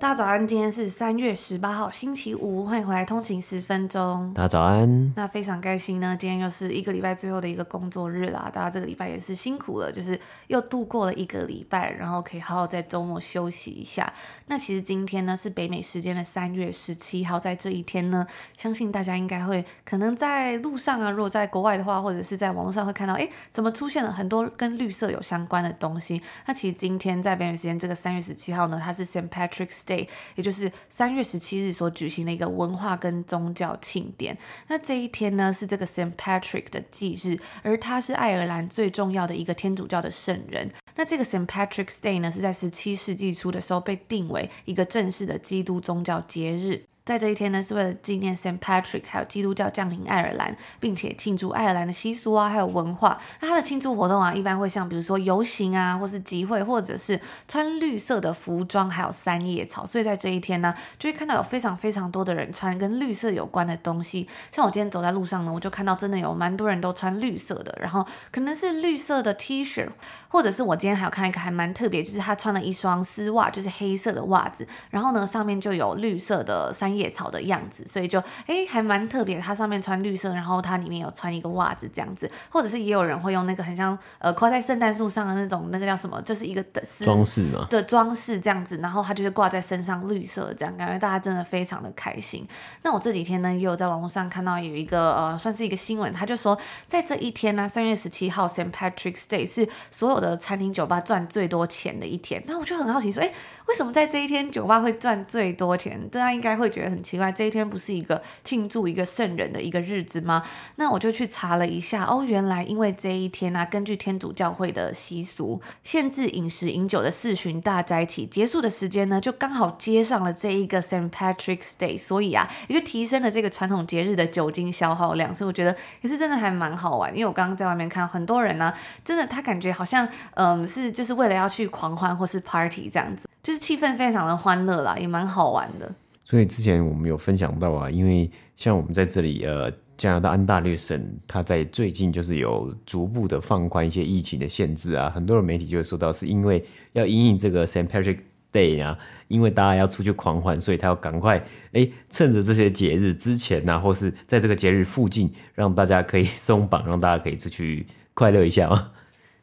[0.00, 4.32] 大家早安，今天是三月十八号，星期五，欢迎回来通勤十分钟。
[4.34, 5.12] 大家早安。
[5.14, 14.10] 那非常开心呢，今天又是一个礼拜最后的一个工作日啦，大家这个礼拜也是辛苦了，就是又度过了一个礼拜，然后可以好好在周末休息一下。
[14.46, 26.22] 那其实今天呢是北美时间的三月十七号，在这一天呢，相信大家应该会可能在路上啊，如果在国外的话，或者是在网络上会看到，哎，怎么出现了很多跟绿色有相关的东西？
[26.46, 34.38] 那其实今天在北美时间这个三月十七号呢，它是 Saint Patrick's Day，也就是三月十七日所举行的一个文化跟宗教庆典。
[34.68, 40.70] 那这一天呢，是这个 Saint Patrick 的忌日，而他是爱尔兰最重要的一个天主教的圣人。
[40.94, 46.84] 那这个 Saint Patrick's Day 呢，是在十七世纪初的时候被定为一个正式的基督宗教节日。
[47.10, 53.20] 在这一天呢，是为了纪念 Saint Patrick，还有基督教降临爱尔兰，并且庆祝爱尔兰的习俗啊，还有文化。
[53.40, 59.84] 那它的庆祝活动啊，一般会像比如说游行啊，或是集会，或者是穿绿色的服装，还有三叶草。
[59.84, 64.28] 所以在这一天呢，就会看到有非常非常多的人穿跟绿色有关的东西。
[64.52, 69.88] 像我今天走在路上呢，我就看到真的有蛮多人都穿绿色的，然后可能是绿色的 T 恤，
[70.28, 76.99] 或者是我今天还有看一个还蛮特别，就是他穿了一双丝袜，就是黑色的袜子，然后呢上面就有绿色的三叶。
[77.00, 79.40] 叶草的样子，所以就哎还蛮特别。
[79.40, 92.46] 它上面穿绿色，然后它里面有穿一个袜子这样子，或者是也有人会用那个很像呃挂在圣诞树上的那种那个叫什么，就是一个的装饰嘛的装饰这样子，然后它就是挂在身上绿色这样，感觉大家真的非常的开心。
[92.82, 102.42] 那我这几天呢也有在网络上看到有一个呃算是一个新闻，他就说在这一天呢，三月十七号 Saint Patrick's Day 是所有的餐厅酒吧赚最多钱的一天。
[102.46, 103.32] 那我就很好奇说，哎，
[103.70, 105.98] 为什么在这一天酒吧会赚最多钱？
[106.10, 106.90] 大家应该会觉得。
[106.90, 110.42] 很奇怪，这一天不是一个庆祝一个圣人的一个日子吗？
[110.74, 125.32] 那我就去查了一下，哦，原来因为这一天呢、啊，根据天主教会的习俗，限制饮食饮酒的四旬大斋期结束的时间呢，就刚好接上了这一个 Saint Patrick's Day，所以啊，也就提升了这个传统节日的酒精消耗量。
[125.32, 128.74] 所以我觉得也是真的还蛮好玩，因为我刚刚在外面看很多人呢、
[129.04, 135.90] 真的他感觉好像嗯是就是为了要去狂欢或是 party 这样子，就是气氛非常的欢乐啦，也蛮好玩的。
[136.24, 148.18] 所以之前我们有分享到啊，因为像我们在这里，呃，加拿大安大略省，它在最近就是有逐步的放宽一些疫情的限制啊，很多的媒体就会说到，是因为要因应这个 Saint Patrick
[148.52, 148.96] Day 啊，
[149.28, 158.92] 因为大家要出去狂欢，所以他要赶快哎，趁着这些节日之前呐、啊，或是在这个节日附近，让大家可以松绑，让大家可以出去快乐一下嘛。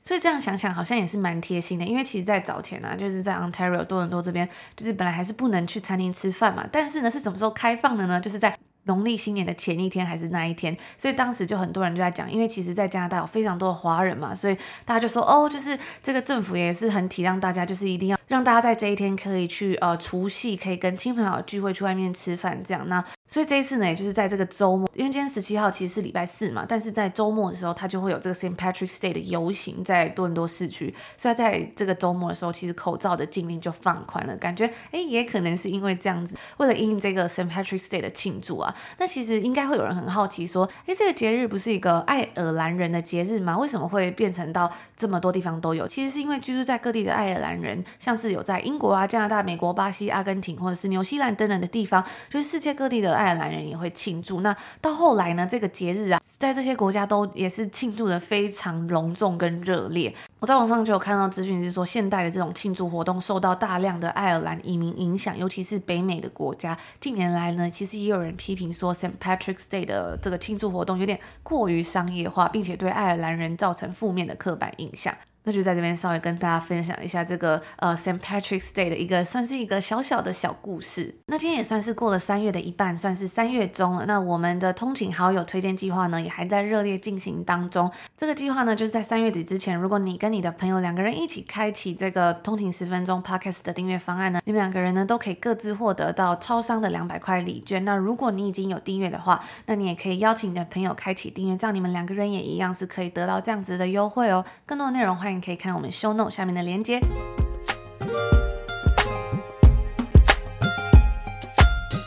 [0.07, 1.83] 所以这样想想，好像也是蛮贴心的。
[1.83, 6.65] 因为其实，在早前啊，就是在 Ontario 多伦多这边，就是本来还是不能去餐厅吃饭嘛。
[6.71, 8.21] 但是呢，是什么时候开放的呢？
[8.21, 8.57] 就是在
[8.87, 10.75] 农历新年的前一天还是那一天。
[10.97, 22.87] 所以当时就很多人就在讲，因为其实，在加拿大有非常多的华人嘛，所以大家就说，哦，就是这个政府也是很体谅大家，就是一定要让大家在这一天可以去呃除夕，可以跟亲朋好友聚会去外面吃饭这样。
[22.87, 30.93] 那所以这一次呢，也就是在这个周末，因为今天十七号其实是礼拜四嘛，但是在周末的时候，它就会有这个 Saint Patrick's Day 的游行在多伦多市区。
[31.17, 38.73] 所以在这个周末的时候，其实口罩的禁令就放宽了，感觉哎，也可能是因为这样子，为了应这个 Saint Patrick's Day 的庆祝啊。
[38.97, 43.57] 那其实应该会有人很好奇说，哎，这个节日不是一个爱尔兰人的节日吗？
[43.57, 45.85] 为什么会变成到这么多地方都有？
[45.85, 53.17] 其实是因为居住在各地的爱尔兰人，像是有在英国啊、加拿大、美国、巴西、阿根廷或者是纽西兰等等的地方，就是世界各地的。
[53.17, 54.41] 爱尔兰人也会庆祝。
[54.41, 60.13] 那到后来呢，这个节日啊，在这些国家都也是庆祝得非常隆重跟热烈。
[60.39, 66.77] 我在网上就有看到资讯，是说现代的这种庆祝活动受到大量的爱尔兰移民影响，尤其是北美的国家。
[66.99, 69.13] 近年来呢，其实也有人批评说，St.
[69.19, 75.11] Patrick's Day 的这个庆祝活动有点过于商业化，并且对爱尔兰人造成负面的刻板印象。
[75.47, 81.15] 那就在这边稍微跟大家分享一下这个呃 Saint Patrick's Day 的一个算是一个小小的小故事。
[81.27, 84.05] 那今天也算是过了三月的一半，算是三月中了。
[84.05, 87.89] 那我们的通勤好友推荐计划呢，也还在热烈进行当中。
[88.17, 97.85] 这个计划呢，就是在三月底之前，如果你跟你的朋友两个人一起开启这个通勤十分钟 Podcast 的订阅方案呢，你们两个人呢都可以各自获得到超商的两百块礼券。
[97.85, 104.43] 那如果你已经有订阅的话，那你也可以邀请你的朋友开启订阅，这样你们两个人也一样是可以得到这样子的优惠哦。
[104.65, 105.36] 更多的内容欢迎。
[105.39, 106.99] 可以看我们 show note 下面的连接。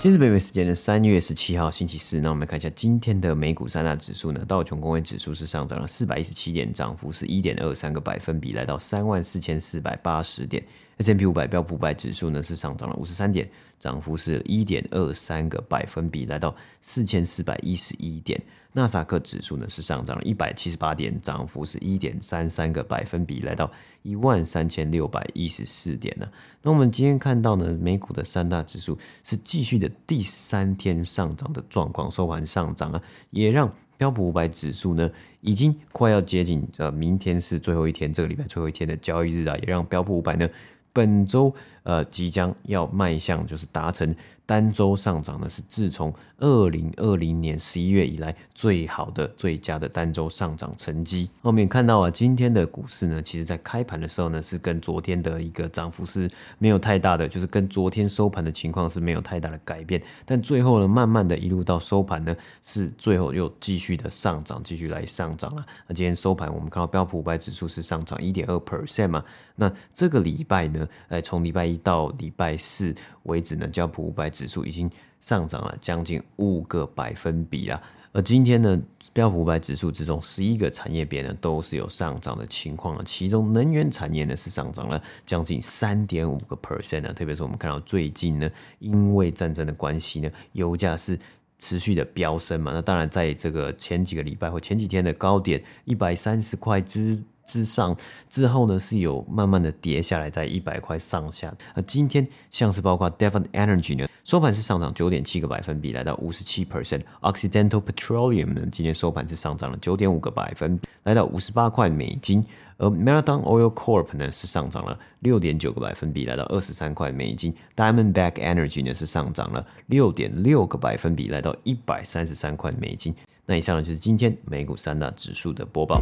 [0.02, 4.42] 今日北美时间的三月十七号星期四，那我们看一下今天的美股三大指数呢。
[4.48, 10.64] 道琼工业指数是上涨了四百一十七点，涨幅是一点二三个百分比，来到三万四千四百八十点。
[10.96, 13.46] S M P 五百标普五百指数呢是上涨了五十三点，
[13.78, 18.40] 涨幅是一点二三个百分比，来到四千四百一十一点。
[18.72, 23.70] 纳斯克指数呢是上涨了一百七十八点，涨幅是一点三三个百分比，来到
[24.02, 26.28] 一万三千六百一十四点呢。
[26.62, 40.48] 那我们今天看到呢，美股的三大指数是继续的第三天上涨的状况，收盘上涨啊，也让标普五百指数呢已经快要接近呃，明天是最后一天，这个礼拜最后一天的交易日啊，也让标普五百呢。
[40.92, 44.14] 本周呃即将要迈向就是达成
[44.46, 51.30] 单周上涨呢，是自从二零二零年十一月以来最好的最佳的单周上涨成绩。
[51.40, 56.28] 后面看到啊，今天的股市呢，其实在开盘的时候呢，是跟昨天的一个涨幅是
[56.58, 60.02] 没有太大的，就是跟昨天收盘的情况是没有太大的改变。
[60.26, 65.64] 但最后呢，慢慢的一路到收盘呢，是最后又继续的上涨，继续来上涨了。
[65.86, 69.24] 那今天收盘我们看到标普五百指数是上涨一点二 percent 嘛，
[69.54, 74.90] 那这个礼拜呢，呃，从礼拜一到礼拜四为止呢，标普五百指数已经
[75.20, 77.80] 上涨了将近五个百分比了。
[78.12, 78.76] 而今天呢，
[79.12, 83.02] 标普五百指数之中十一个产业别呢都是有上涨的情况了。
[83.04, 87.12] 其中能源产业呢是上涨了将近三点五个 percent 呢。
[87.12, 88.50] 特别是我们看到最近呢，
[88.80, 91.16] 因为战争的关系呢，油价是
[91.60, 92.72] 持续的飙升嘛。
[92.72, 97.22] 那当然，在这个前几个礼拜或前几天的高点一百三十块之。
[97.50, 97.96] 之上
[98.28, 101.52] 之后呢，是有慢慢的跌下来，在一百块上下。
[101.74, 107.00] 那今天像是包括 Devon Energy 呢，收盘是上涨九点七个百分比，来到五十七 percent。
[107.22, 112.42] Occidental Petroleum 呢，今天收盘是上涨了九点五个百分，来到五十八块美金。
[112.76, 117.54] 而 Marathon Oil Corp 呢是上涨了六点九个百分比，来到二十三块美金。
[117.76, 123.14] Diamondback Energy 呢是上涨了六点六个百分比，来到一百三十三块美金。
[123.44, 126.00] 那以上呢就是今天美股三大指数的播报。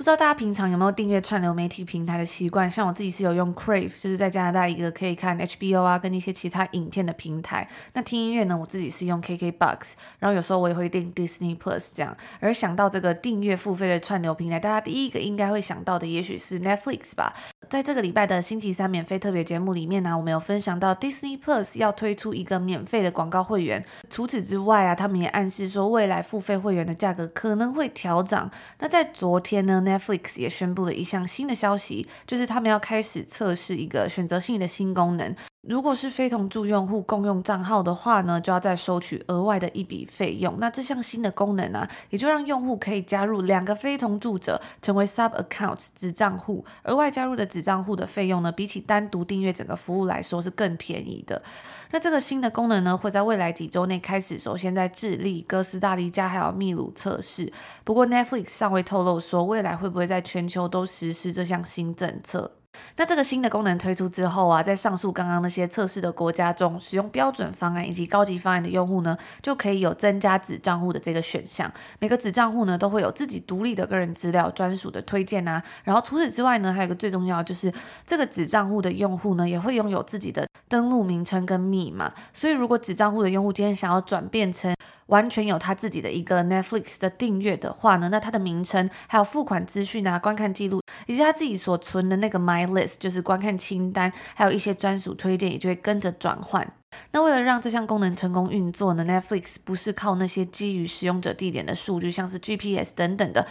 [0.00, 2.70] 不知道大家平常有没有订阅串流媒体平台的习惯？
[2.70, 7.68] 像我自己是有用 Crave，就是在加拿大一个可以看 HBO 啊跟一些其他影片的平台。
[7.92, 12.16] 那听音乐呢，我自己是用 KKBOX，然后有时候我也会订 Disney Plus 这样。
[12.40, 17.34] 而想到这个订阅付费的串流平台，大家第一个应该会想到的，也许是 Netflix 吧。
[17.68, 23.84] 在这个礼拜的星期三免费特别节目里面呢，我们有分享到 Disney Plus 要推出一个免费的广告会员。
[24.08, 28.50] 除此之外啊，他们也暗示说未来付费会员的价格可能会调涨。
[28.78, 35.34] 那在昨天呢，Netflix 也宣布了一项新的消息，就是他们要开始测试一个选择性的新功能。
[35.62, 40.56] 如果是非同住用户共用账号的话呢，就要再收取额外的一笔费用。
[40.58, 46.64] 那这项新的功能呢、啊，也就让用户可以加入两个非同住者，成为 sub accounts 子账户。
[46.84, 51.42] 额外加入的子账户的费用呢，比起单独订阅整个服务来说是更便宜的。
[51.90, 57.52] 那这个新的功能呢，会在未来几周内开始，首先在智利、哥斯达黎加还有秘鲁测试。
[57.84, 62.52] 不过 Netflix 尚未透露说未来会不会在全球都实施这项新政策。
[62.96, 71.70] 那这个新的功能推出之后啊，在上述刚刚那些测试的国家中，使用标准方案以及高级方案的用户呢，就可以有增加子账户的这个选项。
[71.98, 75.62] 每个子账户呢，都会有自己独立的个人资料、专属的推荐啊。
[75.84, 77.72] 然后除此之外呢，还有一个最重要就是，
[78.06, 82.12] 这个子账户的用户呢，也会拥有自己的登录名称跟密码。
[82.32, 84.74] 所以如果子账户的用户今天想要转变成
[85.10, 96.66] 完全有他自己的一个 Netflix 的订阅的话呢，那他的名称、还有付款资讯啊、观看记录，以及他自己所存的那个 My List，就是观看清单，还有一些专属推荐，也就会跟着转换。
[97.12, 103.44] 那为了让这项功能成功运作呢，Netflix 不是靠那些基于使用者地点的数据，像是 GPS 等等的，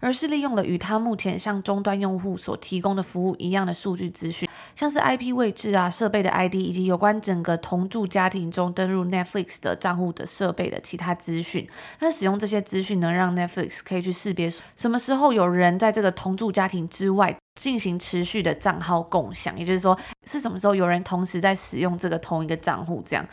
[0.00, 11.66] 而是利用了与它目前向终端用户所提供的服务一样的数据资讯，像是 IP 位置啊、设备的 ID 以及有关整个同住家庭中登入 Netflix 的账户的设备的其他资讯。
[12.00, 17.36] 那使用这些资讯能让 Netflix 可以去识别什么时候有人在这个同住家庭之外。
[17.56, 23.26] 进行持续的账号共享，也就是说，是什么时候有人同时在使用这个同一个账户这样。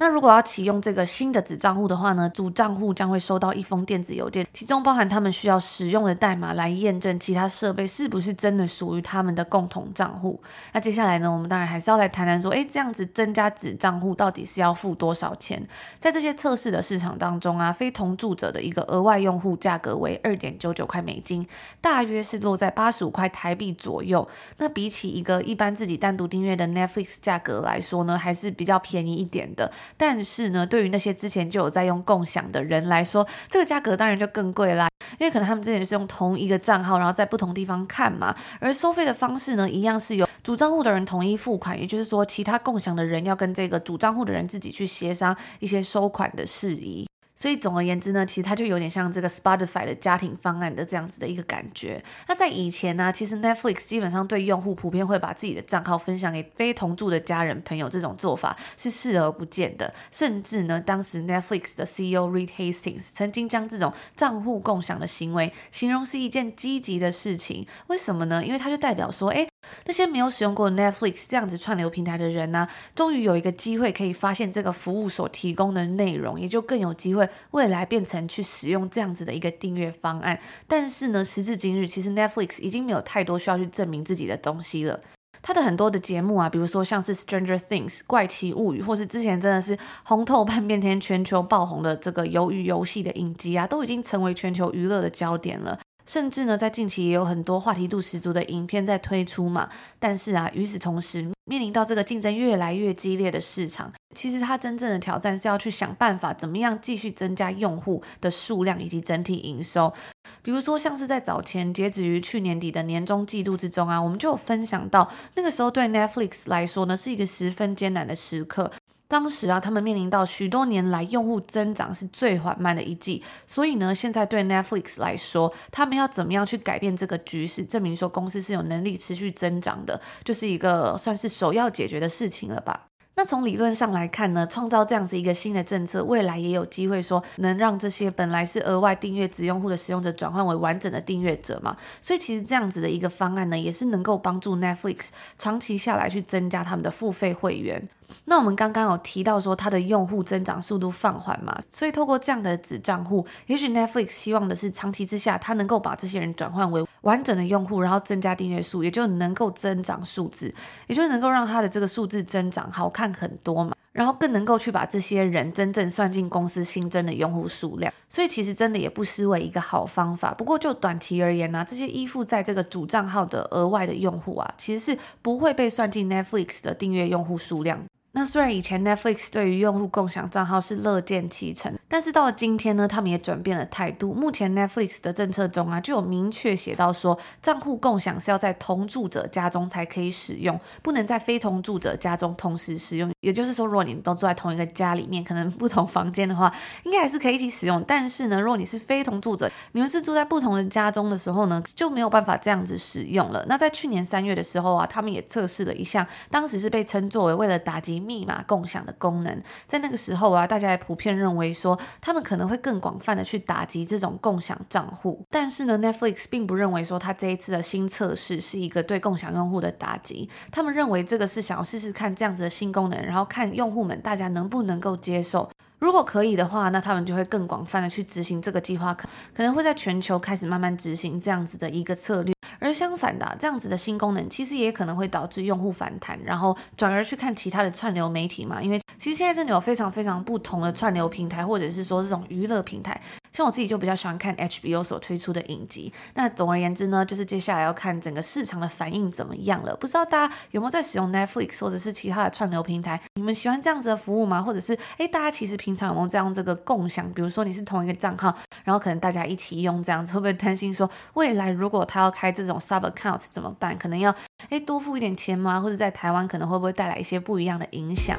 [0.00, 10.40] 那如果要启用这个新的子账户的话呢，主账户将会收到一封电子邮件，其中包含他们需要使用的代码来验证其他设备是不是真的属于他们的共同账户。
[10.72, 15.60] 那接下来呢，我们当然还是要来谈谈说，诶，这样子增加子账户到底是要付多少钱？
[15.98, 21.44] 在这些测试的市场当中啊，非同住者的一个额外用户价格为二点九九块美金，
[21.80, 24.28] 大约是落在八十五块台币左右。
[24.58, 29.68] 那比起一个一般自己单独订阅的 Netflix 价格来说呢，还是比较便宜一点的。
[29.96, 34.88] 但是呢，对于那些之前就有在用共享的人来说，这个价格当然就更贵啦。
[35.18, 38.34] 因为可能他们之前是用同一个账号，然后在不同地方看嘛。
[38.60, 47.08] 而收费的方式呢，一样是由主账户的人统一付款，也就是说，其他共享的人要跟这个主账户的人自己去协商一些收款的事宜。
[47.38, 52.02] 所以总而言之呢，其实它就有点像这个 Spotify 的家庭方案的这样子的一个感觉。
[52.26, 59.94] 那在以前呢，其实 Netflix 基本上对用户普遍会把自己的账号分享给非同住的家人朋友，这种做法是视而不见的。
[60.10, 67.64] 甚至呢，当时 Netflix 的 CEO Reed Hastings 曾经将这种账户共享的行为形容是一件积极的事情。
[67.86, 68.44] 为什么呢？
[68.44, 69.48] 因为它就代表说，诶，
[69.86, 77.28] 那些没有使用过 Netflix 这样子串流平台的人呢，终于有一个机会可以发现这个服务所提供的内容，也就更有机会。
[77.52, 85.00] 未来变成去使用这样子的一个订阅方案，但是呢，时至今日，其实 Netflix 已经没有太多需要去证明自己的东西了。
[85.40, 95.78] 它的很多的节目啊，比如说像是 Stranger Things 怪奇物语，或是之前真的是红透半边天、全球爆红的这个鱿鱼游戏的影集啊，都已经成为全球娱乐的焦点了。
[96.08, 99.68] 甚至呢，在近期也有很多话题度十足的影片在推出嘛。
[99.98, 109.92] 但是啊，与此同时，面临到这个竞争越来越激烈的市场，其实它真正的挑战是要去想办法，怎么样继续增加用户的数量以及整体营收。
[110.40, 118.72] 比如说，像是在早前截止于去年底的年终季度之中啊，我们就有分享到，那个时候对 Netflix 来说呢，是一个十分艰难的时刻。
[119.08, 132.87] 当时啊，他们面临到许多年来用户增长是最缓慢的一季，所以呢，现在对 Netflix 来说，他们要怎么样去改变这个局势，证明说公司是有能力持续增长的，就是一个算是首要解决的事情了吧。
[133.18, 141.76] 那从理论上来看呢，创造这样子一个新的政策，未来也有机会说能让这些本来是额外订阅子用户的使用者转换为完整的订阅者嘛。
[142.00, 147.88] 所以其实这样子的一个方案呢，也是能够帮助 Netflix 长期下来去增加他们的付费会员。
[148.26, 160.54] 那我们刚刚有提到说它的用户增长速度放缓嘛，所以透过这样的子账户，也许 Netflix 希望的是长期之下，它能够把这些人转换为完整的用户，然后增加订阅数，也就能够增长数字，
[160.86, 170.32] 也就能够让它的这个数字增长好看很多嘛，然后更能够去把这些人真正算进公司新增的用户数量，所以其实真的也不失为一个好方法。
[170.34, 177.82] 不过就短期而言呢、啊，这些依附在这个主账号的额外的用户啊，其实是不会被算进 Netflix 的订阅用户数量。
[178.18, 184.12] 那虽然以前 Netflix 对于用户共享账号是乐见其成，但是到了今天呢，他们也转变了态度。
[184.12, 193.08] 目前 Netflix 的政策中啊，就有明确写到说，账户共享是要在同住者家中才可以使用，不能在非同住者家中同时使用。
[193.20, 197.84] 也就是说，如果你们都住在同一个家里面，可能不同房间的话，应该还是可以一起使用。
[197.86, 203.46] 但是呢，如果你是非同住者，你们是住在不同的家中的时候呢，就没有办法这样子使用了。
[203.48, 208.07] 那在去年三月的时候啊，他们也测试了一项，当时是被称作为为了打击。
[208.08, 215.22] 密码共享的功能，在那个时候啊，大家也普遍认为说，他们可能会更广泛的去打击这种共享账户。
[215.28, 220.30] 但是呢，Netflix 并不认为说，他这一次的新测试是一个对共享用户的打击。
[220.50, 225.50] 他们认为这个是想要试试看这样子的新功能，然后看用户们大家能不能够接受。
[225.78, 232.34] 如果可以的话，那他们就会更广泛的去执行这个计划，可可能会在全球开始慢慢执行这样子的一个策略。
[232.58, 238.62] 而相反的，这样子的新功能其实也可能会导致用户反弹，然后转而去看其他的串流媒体嘛。
[238.62, 243.00] 因为其实现在真的有非常非常不同的串流平台，或者是说这种娱乐平台。
[243.38, 245.92] 像我自己就比较喜欢看 HBO 所推出的影集。
[246.14, 249.76] 那总而言之呢，就是接下来要看整个市场的反应怎么样了。
[249.76, 253.00] 不知道大家有没有在使用 Netflix 或者是其他的串流平台？
[253.14, 254.42] 你们喜欢这样子的服务吗？
[254.42, 257.08] 或者是哎，大家其实平常有没有在用这个共享？
[257.12, 263.78] 比如说你是同一个账号，然后可能大家一起用这样子，会不会担心说未来如果他要开这种 sub account 怎么办？
[263.78, 264.12] 可能要
[264.48, 265.60] 哎多付一点钱吗？
[265.60, 268.18] 或者在台湾可能会不会带来一些不一样的影响？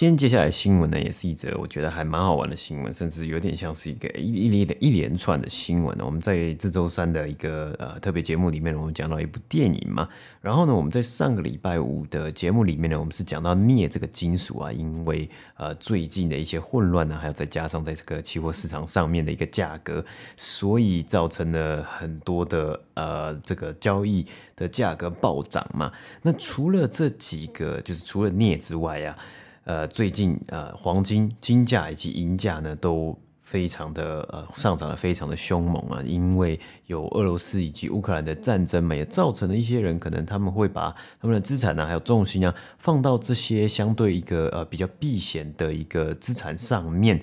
[0.00, 5.94] 今天接下来新闻呢，也是一则我觉得还蛮好玩的新闻，甚至有点像是一个一一连一连串的新闻。
[6.00, 10.08] 我们在这周三的一个呃特别节目里面，我们讲到一部电影嘛。
[10.40, 15.28] 然后呢，我们在上个礼拜五的节目里面呢，我们是讲到镍这个金属啊，因为
[15.58, 20.02] 呃最近的一些混乱呢，还有再加上在这个期货市场上面的一个价格，
[20.34, 24.24] 所以造成了很多的呃这个交易
[24.56, 25.92] 的价格暴涨嘛。
[26.22, 29.14] 那除了这几个，就是除了镍之外啊。
[29.64, 47.20] 呃，最近呃，黄金金价以及银价呢，都非常的呃上涨的非常的凶猛啊，因为有俄罗斯以及乌克兰的战争嘛，也造成了一些人可能他们会把他们的资产呢，还有重心啊，放到这些相对一个呃比较避险的一个资产上面，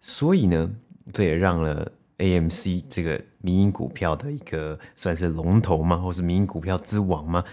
[0.00, 0.70] 所以呢，
[1.12, 7.44] 这也让了 AMC 这个民营股票的一个算是龙头吗，或是民营股票之王吗。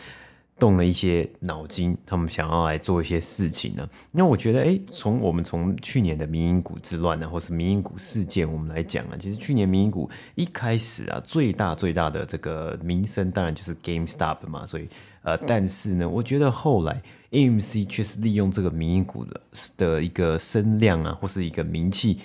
[0.60, 3.88] 动了一些脑筋，他们想要来做一些事情呢。
[4.12, 14.66] 那我觉得，哎，从我们从去年的民营股之乱呢，或是民营股事件，我们来讲啊，其实去年民营股一开始啊，最大最大的这个名声当然就是 GameStop 嘛。
[14.66, 14.88] 所以，
[15.22, 19.42] 呃，但是呢，我觉得后来 AMC 确实利用这个民营股的
[19.78, 22.20] 的一个声量啊，或是一个名气。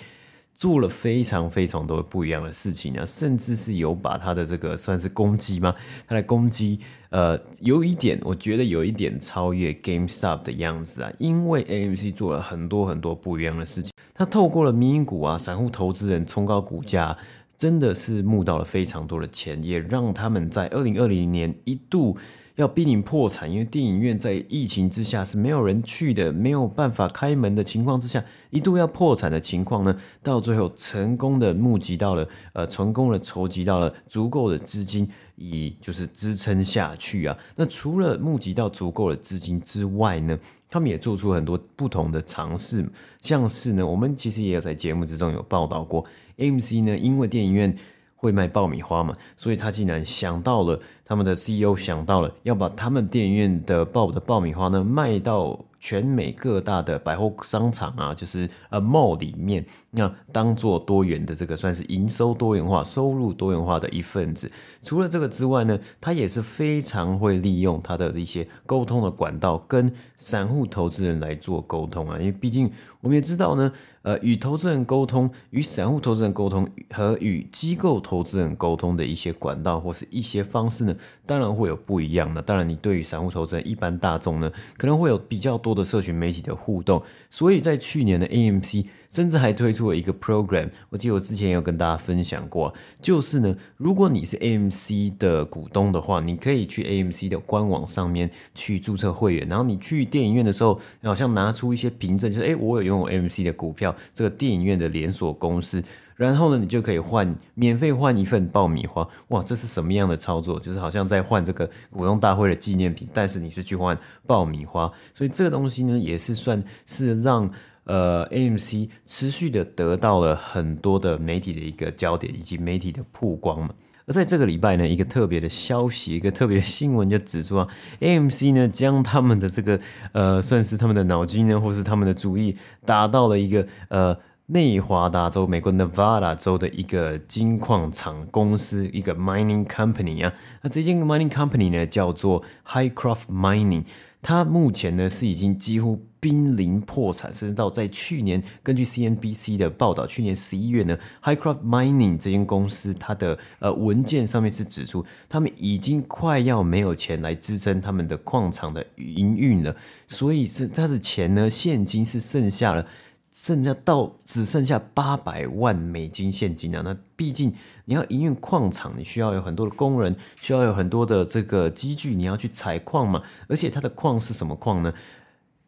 [0.53, 5.75] 做了非常非常多不一样的事情啊，甚至是有把他的这个算是攻击吗？
[6.07, 6.79] 他的攻击，
[7.09, 17.17] 呃，有一点，我觉得有一点超越 GameStop 的样子啊，因为 AMC 做了很多很多不一样的事情，他透过了民营股啊，散户投资人冲高股价，
[17.57, 22.17] 真的是募到了非常多的钱，也让他们在二零二零年一度。
[22.55, 37.35] 要濒临破产，因为电影院在疫情之下是没有人去的，没有办法开门的情况之下，一度要破产的情况呢，到最后成功的募集到了，呃，成功的筹集到了足够的资金，以就是支撑下去啊。
[37.55, 40.37] 那除了募集到足够的资金之外呢，
[40.69, 42.87] 他们也做出很多不同的尝试，
[43.19, 46.05] 像是呢，我们其实也有在节目之中有报道过
[46.37, 47.75] ，AMC 呢，因为电影院。
[48.15, 55.65] 会卖爆米花嘛，所以他竟然想到了，他们的 CEO 想到了要把他们电影院的爆的爆米花呢卖到。
[55.85, 64.49] 全美各大的百货商场啊，就是呃 mall 里面，那当做多元的这个算是营收多元化、收入多元化的一份子。
[64.81, 72.17] 除了这个之外呢，他也是非常会利用他的一些沟通的管道，跟散户投资人来做沟通啊。
[72.17, 73.69] 因为毕竟我们也知道呢，
[74.03, 80.92] 呃，与投资人沟通、与散户投资人沟通和与机构投资人沟通的一些管道或是一些方式呢，
[81.25, 82.41] 当然会有不一样的。
[82.41, 85.73] 当然，你对于散户投资人、一般大众呢，可能会有比较多。
[85.73, 90.69] 的社群媒体的互动，所以在去年的 AMC 甚至还推出了一个 program。
[90.91, 92.71] 我记得我之前有跟大家分享过，
[93.01, 105.83] 就是呢，如果你是 AMC 的股东的话，你可以去 AMC 的官网上面去注册会员，然后你去电影院的时候，好像拿出一些凭证，就是哎，我有拥有 AMC 的股票，这个电影院的连锁公司。
[106.15, 110.59] 然后呢，你就可以换免费换一份爆米花，哇，这是什么样的操作？
[110.59, 113.97] 就是好像在换这个股东大会的纪念品，但是你是去换
[114.27, 117.49] 爆米花，所以这个东西呢，也是算是让
[117.85, 123.69] 呃 AMC 持续的得到了很多的媒体的一个焦点以及媒体的曝光嘛。
[124.05, 127.67] 而在这个礼拜呢，一个特别的消息，一个特别的新闻就指出啊
[128.01, 129.79] ，AMC 呢将他们的这个
[130.11, 134.17] 呃算是他们的脑筋呢，或是他们的主意打到了一个呃。
[134.47, 143.85] 内华达州，美国 Nevada 州的一个金矿厂公司，一个 mining company 啊，那这间 mining company 呢叫做 Highcroft Mining，
[144.21, 159.73] 它目前呢是已经几乎濒临破产，甚至到在去年，根据 CNBC 的报道，去年十一月呢 Highcroft Mining 这间公司它的呃文件上面是指出，他们已经快要没有钱来支撑他们的矿场的营运了，
[160.05, 162.85] 所以是他的钱呢，现金是剩下了。
[163.33, 166.83] 剩下到只剩下八百万美金现金啊！
[166.85, 167.51] 那毕竟
[167.85, 173.23] 你要营运矿场，你需要有很多的工人，需要有很多的这个机具，你要去采矿嘛。
[173.47, 174.93] 而且它的矿是什么矿呢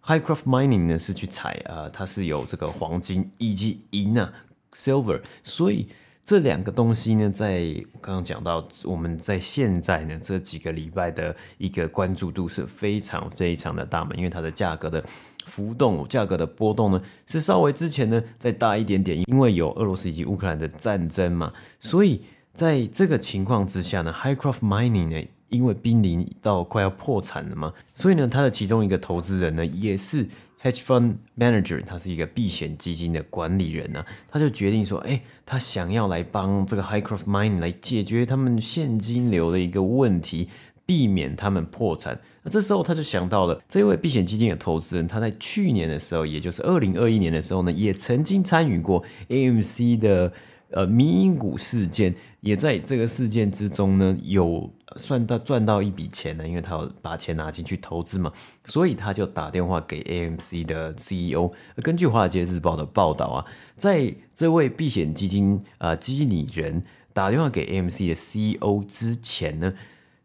[0.04, 4.32] ？High Craft Mining 呢是去采啊，它是有这个黄金以及银啊
[4.72, 5.24] ，silver。
[5.44, 5.88] 所以
[6.24, 7.64] 这两个东西呢，在
[8.00, 15.04] 刚刚讲到，我们在现在呢这几个礼拜的一个关注度是非常非常的大嘛，因为它的价格的。
[15.46, 30.28] 浮动价格的波动呢，是稍微之前呢再大一点点，因为有俄罗斯以及乌克兰的战争嘛，所以在这个情况之下呢，Highcroft Mining 呢，因为濒临到快要破产了嘛，所以呢，他的其中一个投资人呢，也是
[30.64, 40.50] Hedge Fund Manager，他是一个避险基金的管理人呢、啊，他就决定说，哎，他想要来帮这个 Highcroft Mining 来解决他们现金流的一个问题。
[40.86, 50.32] 避免他们破产，那这时候他就想到了这位避险基金的投资人，他在去年的时候，也就是二零二一年的时候呢，也曾经参与过 AMC 的
[50.70, 58.32] 呃民营股事件，也在这个事件之中呢，有算到赚到一笔钱呢，因为他要把钱拿进去投资嘛，
[58.66, 61.52] 所以他就打电话给 AMC 的 CEO。
[61.82, 63.46] 根据华尔街日报的报道啊，
[63.76, 69.74] 在这位避险基金啊、呃、经理人打电话给 AMC 的 CEO 之前呢。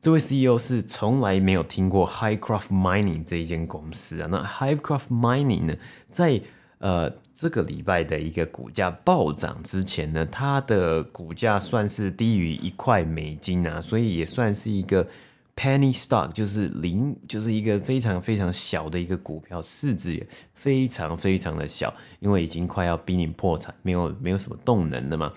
[0.00, 4.28] 这位 CEO 是从来没有听过 Hycroft Mining 这一间公司啊。
[4.30, 5.76] 那 Hycroft Mining 呢，
[6.08, 6.40] 在
[6.78, 15.06] 呃这个礼拜的一个股价暴涨之前呢，它的股价算是低于一块美金啊，所以也算是一个
[15.54, 25.30] penny stock，就是零，就是一个非常非常小的一个股票，市值也非常非常的小，因为已经快要濒临破产，没有没有什么动能了嘛。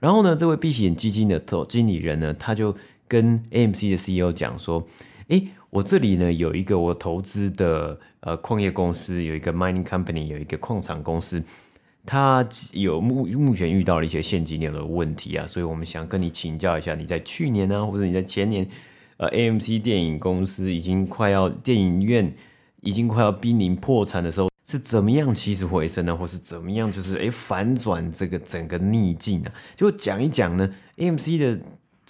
[0.00, 2.74] 然后呢，这位避险基金的投经理人呢，他就
[3.10, 4.86] 跟 AMC 的 CEO 讲说
[5.26, 11.42] ：“诶，我这里呢有一个我投资的呃矿业公司，有一个 mining company，有一个矿场公司，
[12.06, 18.64] 它有目目前遇到了一些现金流的问题啊，所以我们想跟你请教一下，你在去年呢、或者你在前年，
[19.16, 22.32] 呃，AMC 电影公司已经快要电影院
[22.82, 26.14] 已经快要濒临破产的时候，是怎么样起死回生呢？
[26.14, 29.50] 或是怎么样就是诶反转这个整个逆境呢？
[29.74, 31.60] 就讲一讲呢，AMC 的。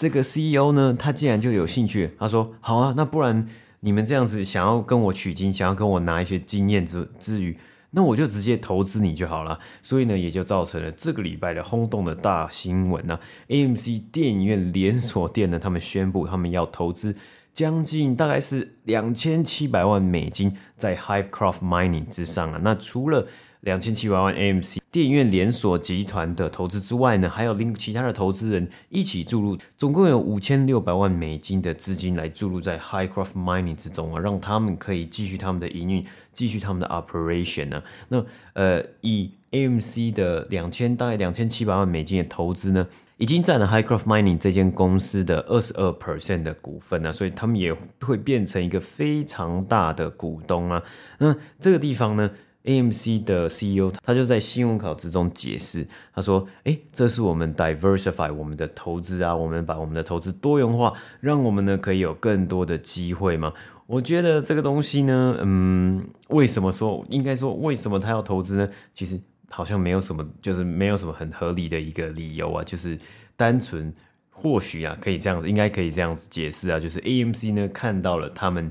[0.01, 2.13] 这个 CEO 呢，他竟然就有兴趣。
[2.19, 3.47] 他说：“好啊，那不然
[3.81, 7.59] 你们这样子想要跟我取经，想要跟我拿一些经验之之余，
[7.91, 13.21] 那我就直接投资你就好了。”所以呢，也就造成了这个礼拜的轰动的大新闻呢。
[13.49, 17.15] AMC 电影院连锁店呢，他们宣布他们要投资
[17.53, 22.59] 将近大概是两千七百万美金在 Hycroft Mining 之上啊。
[22.65, 23.27] 那除了
[23.61, 37.83] 两千七百万 AMC 电影院连锁集团的投资之外呢，还有另其他的投资人一起注入，总共有五千六百万美金的资金来注入在 High Craft Mining 之中啊，让他们可以继续他们的营运，继续他们的 operation 呢。
[38.09, 50.83] 那呃，以 AMC 的两千大概两千七百万美金的投资呢，已经占了 High Craft Mining 这间公司的二十二 percent 的股份呢，所以他们也会变成一个非常大的股东啊。
[51.19, 52.31] 那这个地方呢
[52.65, 63.53] ？AMC 的 CEO 他就在新闻稿之中解释，他说：“诶，这是我们 diversify 我们的投资啊，我们把我们的投资多元化，让我们呢可以有更多的机会嘛。”
[63.87, 68.69] 我觉得这个东西呢，嗯，为什么说应该说为什么他要投资呢？
[68.95, 69.19] 其实
[69.49, 72.99] 好像没有什么，就是没有什么很合理的一个理由啊，就是
[73.37, 73.93] 单纯
[74.31, 78.71] 或许啊可以这样子，应该可以这样子解释啊，就是 AMC 呢看到了他们。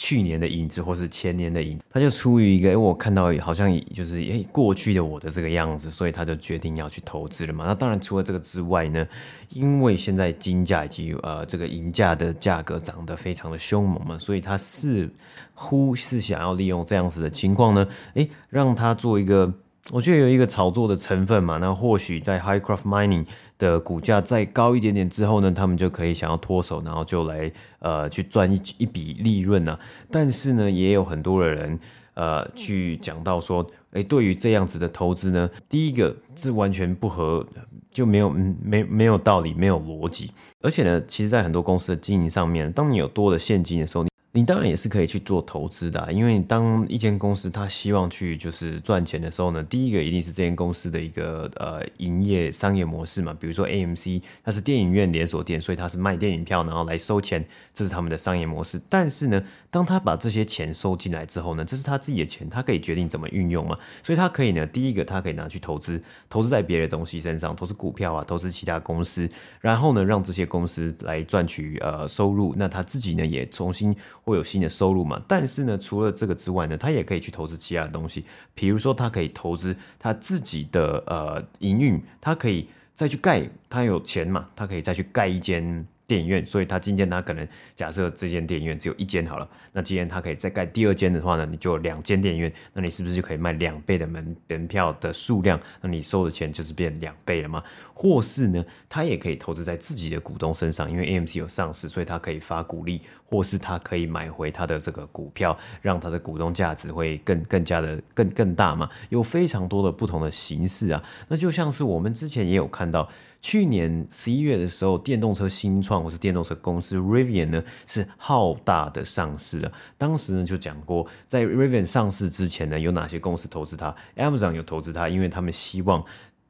[0.00, 7.64] 去年的影子，或是前年的影子，他就出于一个，哎，我看到好像就是哎过去的我的这个样子，所以他就决定要去投资了嘛。
[7.66, 9.06] 那当然除了这个之外呢，
[9.50, 15.10] 因为现在金价以及呃这个银价的价格涨得非常的凶猛嘛，所以他似
[15.52, 19.52] 乎是想要利用这样子的情况呢，哎，让他做一个。
[19.90, 23.26] 我觉得有一个炒作的成分嘛，那或许在 Hycroft Mining
[23.58, 29.78] 的股价再高一点点之后呢，他们就可以想要脱手，然后就来呃去赚一一笔利润呢。
[30.10, 31.78] 但是呢，也有很多的人
[32.12, 37.46] 呃去讲到说，诶，对于这样子的投资呢，第一个是完全不合，
[37.90, 40.30] 就没有嗯没没有道理，没有逻辑。
[40.60, 53.34] 而且呢，其实在很多公司的经营上面，当你有多的现金的时候，你当然也是可以去做投资的，因为当一间公司它希望去就是赚钱的时候呢，第一个一定是这间公司的一个呃营业商业模式嘛。
[53.40, 58.78] 比如说 AMC，它是电影院连锁店，所以它是卖电影票然后来收钱，这是他们的商业模式。
[58.90, 63.78] 但是呢，当他把这些钱收进来之后呢，这是他自己的钱，他可以决定怎么运用嘛。
[64.02, 69.28] 所以他可以呢，第一个他可以拿去投资，投资在别的东西身上，投资股票啊，投资其他公司，
[69.62, 72.54] 然后呢，让这些公司来赚取呃收入。
[72.58, 73.96] 那他自己呢，也重新。
[74.28, 75.22] 会有新的收入嘛？
[75.26, 85.86] 但是呢，除了这个之外呢，他也可以去投资其他的东西，比如说他可以投资他自己的呃营运，他可以再去盖，他有钱嘛，他可以再去盖一间。
[86.08, 95.60] 电影院，所以他今天他可能假设这间电影院只有一间好了，那今天他可以再盖第二间的话呢，你就有两间电影院，那你是不是就可以卖两倍的门门票的数量？
[95.82, 97.62] 那你收的钱就是变两倍了吗？
[97.92, 108.88] 或是呢，他也可以投资在自己的股东身上，因为 AMC 有上市，所以他可以发股利，或是他可以买回他的这个股票，让他的股东价值会更更加的更更大嘛？
[109.10, 113.08] 有非常多的不同的形式啊，那就像是我们之前也有看到。
[113.40, 119.70] 去年十一月的时候，电动车新创或是电动车公司 Rivian 呢是浩大的上市了。
[119.96, 126.04] 当时呢就讲过，在 Rivian 上市之前呢，有哪些公司投资它？Amazon 有投资它，因为他们希望。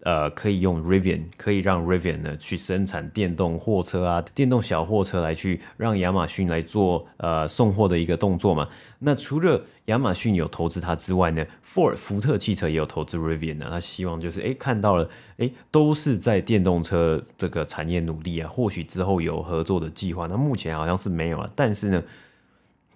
[0.09, 8.67] 呃，可以用 Rivian，可以让 Rivian 呢去生产电动货车啊，电动小货车来去让亚马逊来做呃送货的一个动作嘛。
[9.01, 13.67] 那除了亚马逊有投资它之外呢，Ford 福特汽车也有投资 Rivian 呢。
[13.69, 20.27] 他希望就是哎看到了哎都是在电动车这个产业努力啊，或许之后有合作的计划。
[20.27, 22.03] 那目前好像是没有啊，但是呢。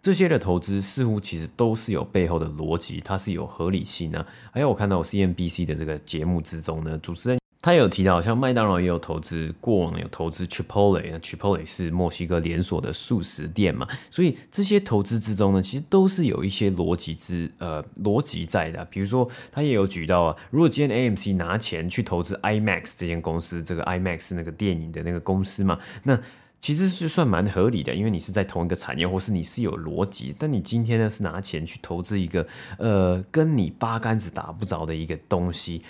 [0.02, 4.26] 这些的投资似乎其实都是有背后的逻辑，它是有合理性啊。
[4.50, 18.88] 还有我看到 CNBC 的这个节目之中呢，主持人他有提到，像麦当劳也有投资，过往有投资 Chipotle，那 Chipotle 是墨西哥连锁的速食店嘛，所以这些投资之中呢，其实都是有一些逻辑之呃逻辑在的啊。
[18.90, 26.18] 比如说他也有举到啊，如果今天 AMC 拿钱去投资 IMAX 这间公司，这个 IMAX 那个电影的那个公司嘛，那。
[26.62, 30.32] 其实是算蛮合理的，因为你是在同一个产业，或是你是有逻辑。
[30.38, 32.46] 但你今天呢是拿钱去投资一个，
[32.78, 35.82] 呃，跟你八竿子打不着的一个东西。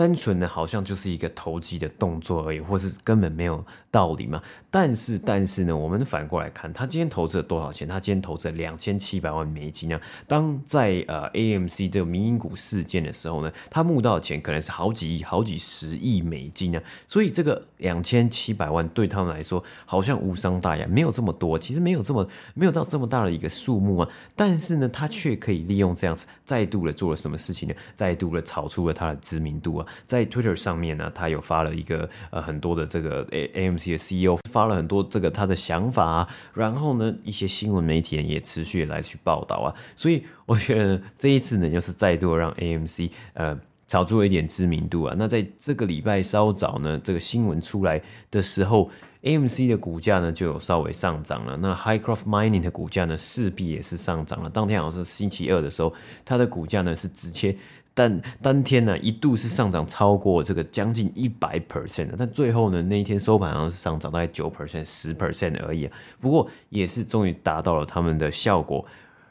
[0.00, 4.42] 单纯的好像就是一个投机的动作而已，或是根本没有道理嘛。
[4.70, 7.86] 但是，但是呢，我们反过来看，他今天投资了多少钱？
[7.86, 10.00] 他今天投资了两千七百万美金啊。
[10.26, 16.82] 当在呃 AMC 这个民营股事件的时候呢，他募到的钱可能是好几亿、好几十亿美金啊。
[17.06, 24.08] 所以这个两千七百万对他们来说好像无伤大雅，没有这么多，其实没有这么没有到这么大的一个数目啊。
[24.34, 27.74] 但是呢，他却可以利用这样子再度的做了什么事情呢？
[27.94, 29.86] 再度的炒出了他的知名度啊。
[30.06, 45.14] 在 Twitter 上面呢，他有发了一个呃很多的这个 AMC 的 CEO 发了很多这个他的想法啊，然后呢，一些新闻媒体也持续来去报道啊，所以我觉得这一次呢，又是再度让 AMC 呃炒出了一点知名度啊。
[45.18, 48.00] 那在这个礼拜稍早呢，这个新闻出来
[48.30, 48.90] 的时候
[49.22, 51.56] ，AMC 的股价呢就有稍微上涨了。
[51.56, 54.48] 那 Highcroft Mining 的股价呢势必也是上涨了。
[54.48, 55.92] 当天好像是星期二的时候，
[56.24, 57.56] 它的股价呢是直接。
[57.92, 65.90] 但当天呢，一度是上涨超过这个将近一百 percent 的，但最后呢，那一天收盘好像是上涨大概九 percent、十 percent 而已。
[66.20, 68.84] 不过也是终于达到了他们的效果，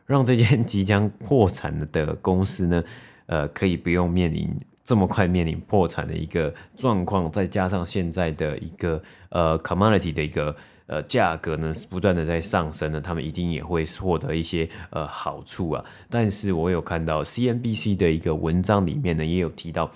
[0.05, 2.83] 让这间即将破产的公司呢，
[3.27, 4.49] 呃，可以不用面临
[4.83, 10.55] 这么快面临破产的一个状况，再加上现在的一个呃 commodity 的一个。
[10.89, 15.86] 呃，价格呢是不断的在上升呢，他们一定也会获得一些呃好处啊。
[16.10, 19.91] 但是我有看到 CNBC 的一个文章里面呢，也有提到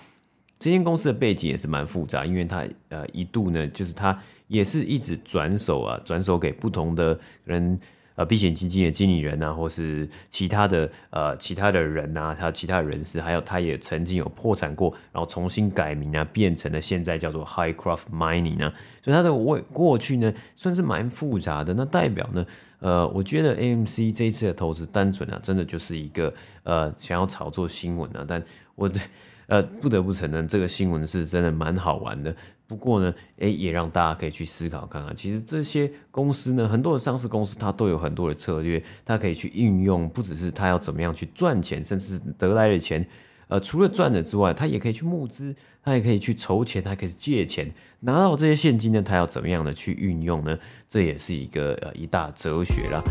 [0.59, 7.79] 这间公司的背景也是蛮复杂，因为它呃一度呢，就是它也是一直转手啊，转手给不同的人。
[8.15, 21.73] 呃，避险基金的经理人啊，或是其他的呃其他的人啊，他其他人士，还有他也曾经有破产过，然后重新改名啊，变成了现在叫做 Hycroft Mining 啊，所以他的过过去呢算是蛮复杂的。
[21.73, 22.45] 那代表呢，
[22.79, 26.31] 呃，我觉得 AMC 这一次的投资单纯啊，真的就是一个
[26.63, 28.43] 呃想要炒作新闻啊，但
[28.75, 28.87] 我
[29.47, 32.35] 呃不得不承认，这个新闻是真的蛮好玩的。
[32.65, 43.05] 不过呢，诶，也让大家可以去思考看看，其实这些公司呢，很多的上市公司它都有很多的策略，它可以去运用，不只是它要怎么样去赚钱，甚至得来的钱，
[43.47, 50.57] 呃，除了赚的之外，它也可以去募资，它也可以去筹钱，它还可以借钱，拿到这些现金呢，它要怎么样的去运用呢？
[50.89, 53.03] 这也是一个呃一大哲学啦。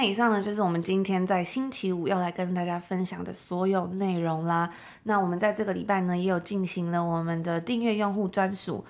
[0.00, 4.70] 那以上呢，就是我们今天在星期五要来跟大家分享的所有内容啦。
[5.02, 8.84] 那我们在这个礼拜呢，也有进行了我们的订阅用户专属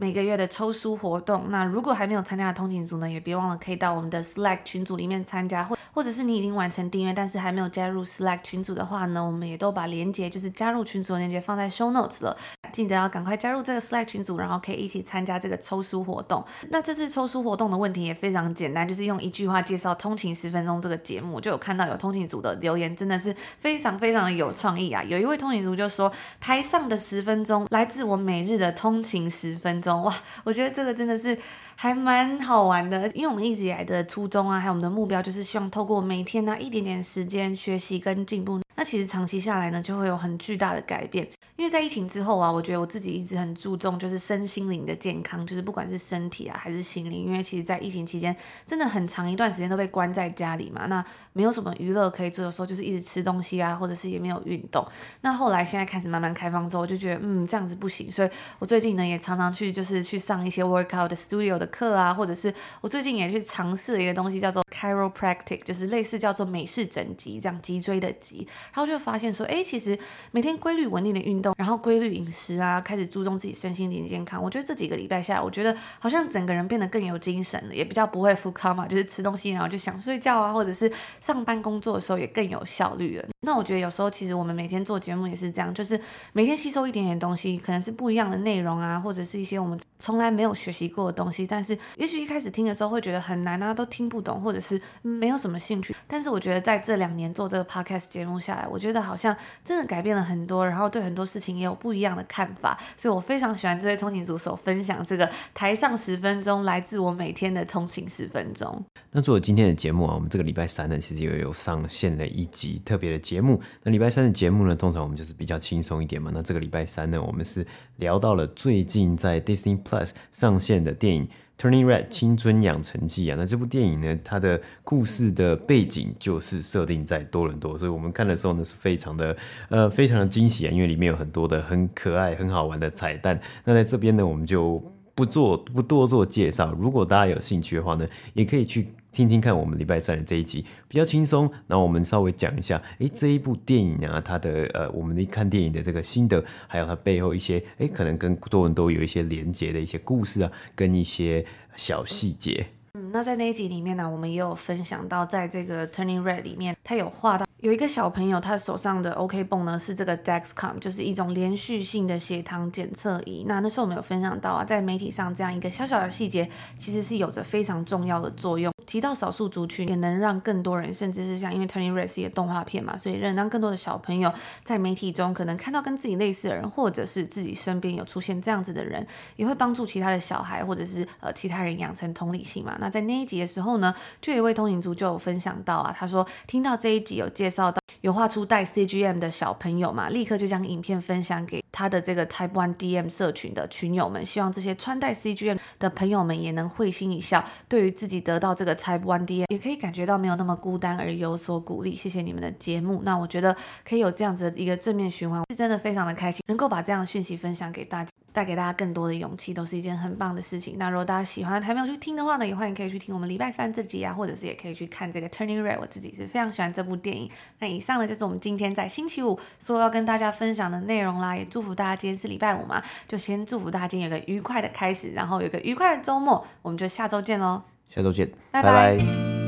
[0.00, 1.44] 每个月的抽书活动。
[1.50, 12.34] 那如果还没有参加的通勤族呢，也别忘了可以到我们的 Slack 群组里面参加，或或者是你已经完成订阅，但是还没有加入 Slack 群组的话呢，我们也都把链接，就是加入群组的链接放在 Show Notes 了。
[12.72, 16.42] 记得要赶快加入这个 Slack 群组，然后可以一起参加这个抽书活动。
[16.70, 21.38] 那这次抽书活动的问题也非常简单，就是用一句话介绍《通勤十分钟》这个节目。
[21.38, 25.02] 就有看到有通勤组的留言，真的是非常非常的有创意啊！
[25.02, 26.10] 有一位通勤组就说
[26.40, 31.36] ：“台上的十分钟来自我每日的通勤十分钟。”哇，我觉得这个真的是
[31.82, 38.60] 还蛮好玩的，因为我们一直以来的初衷啊，还有我们的目标，就是希望透过每天呢、一点点时间学习跟进步。
[38.76, 41.26] 那其实长期下来呢，就会有很巨大的改变。
[41.56, 47.26] 因为在疫情之后啊，我觉得我自己一直很注重就是身心灵的健康，就是不管是身体啊还是心灵。
[47.26, 48.34] 因为其实，在疫情期间，
[48.66, 54.86] 真的很长一段时间都被关在家里嘛，那没有什么娱乐可以做的时候，就是一直吃东西啊，或者是也没有运动。
[55.20, 62.52] 那后来现在开始慢慢开放之后，我就觉得嗯这样子不行，所以我最近呢也常常去就是去上一些 workout 的 studio 的课啊，或者是
[62.82, 69.98] 我最近也去尝试了一个东西叫做 chiropractic，就是类似叫做美式整脊这样脊椎的脊，然后就发现说，哎，其实
[70.32, 71.54] 每天规律稳定的运动。
[71.56, 74.42] 然后规律饮食啊，开始注重自己身心灵健康。
[74.42, 83.24] 我觉得这几个礼拜下来，我觉得好像整个人变得更有精神了，也比较不会复康嘛，就是吃东西然后就想睡觉啊，或者是上班工作的时候也更有效率了。
[83.42, 86.00] 那我觉得有时候其实我们每天做节目也是这样，就是
[86.32, 91.46] 每天吸收一点点东西，可能是不一样的内容啊，或者是一些我们从来没有学习过的东西。
[91.46, 95.94] 但但是也许一开始听的时候会觉得很难啊，都听不懂，或者是没有什么兴趣。
[96.06, 102.80] 但是我觉得在这两年做这个 podcast 节目下来，我觉得好像真的改变了很多，然后对很多事情也有不一样的看法。
[102.96, 108.82] 所以我非常喜欢这位通勤组所分享这个台上十分钟，来自我每天的通勤十分钟。
[109.10, 113.60] 那作为今天的节目啊，我们这个礼拜三呢，其实也有上线了一集特别的节目。
[113.82, 116.30] 那礼拜三的节目呢，通常我们就是比较轻松一点嘛。
[116.32, 121.26] 那这个礼拜三呢，我们是聊到了最近在 Disney Plus 上线的电影
[121.60, 123.36] 《Turning Red 青春养成记》啊。
[123.38, 129.36] 那这部电影呢，它的故事的背景就是设定在多伦多，所以我们看的时候呢，是非常的
[129.68, 133.38] 呃非常的惊喜啊，因为里面有很多的很可爱、很好玩的彩蛋。
[133.64, 134.82] 那在这边呢，我们就。
[135.14, 141.50] 不做不多做介绍，如果大家有兴趣的话呢，也可以去听听看我们礼拜三的这一集，比较轻松。
[141.66, 151.44] 然后我们稍微讲一下，诶，这一部电影啊，它的呃，我们一看电影的这个心得，还有它背后一些，诶，可能跟多伦多有一些连接的一些故事啊，跟一些
[151.76, 152.66] 小细节。
[152.94, 157.49] 嗯，那在那一集里面呢，我们也有分享到，在这个 Turning Red 里面，它有画到。
[157.60, 163.44] 有一个小朋友，他手上的 OK 绷呢是这个 Dexcom，就是一种连续性的血糖检测仪。
[163.46, 168.72] 那那时候我们有分享到啊，在媒体上这样一个小小的细节，其实是有着非常重要的作用。
[168.86, 174.32] 提到少数族群，也能让更多人，甚至是像因为 Turning Red 是一个动画片嘛，所以能让更多的小朋友
[174.64, 182.78] 在媒体中可能看到跟自己类似的人，或者是自己身边有出现这样子的人，也会帮助其他的小孩或者是呃其他人养成同理心嘛。
[182.80, 187.80] 那在那一集的时候呢，就有一位通勤族就有分享到啊，他说听到这一集有介绍到。
[188.02, 201.94] 有画出带 CGM 的小朋友嘛，立刻就将影片分享给他的这个 Type 1 DM 社群的群友们，希望这些穿戴 CGM 的朋友们也能会心一笑，对于自己得到这个 Type 1 DM 也可以感觉到没有那么孤单而有所鼓励。
[201.94, 203.54] 谢谢你们的节目，那我觉得
[203.86, 208.10] 可以有这样子的一个正面循环，是真的非常的开心，能够把这样的讯息分享给大家。
[208.32, 210.76] 带给大家更多的勇气，都是一件很棒的事情。
[210.78, 215.78] 那如果大家喜欢还没有去听的话呢，也欢迎可以去听我们礼拜三这集啊，或者是也可以去看这个 Turning Red。
[215.80, 217.30] 我自己是非常喜欢这部电影。
[217.58, 221.36] 那以上呢就是我们今天在星期五说要跟大家分享的内容啦。
[221.36, 226.46] 也祝福大家今天是礼拜五嘛，就先祝福大家今天有个愉快的开始，然后有个愉快的周末。
[226.62, 228.96] 我们就下周见喽，下周见，拜拜。
[228.96, 229.39] 拜拜。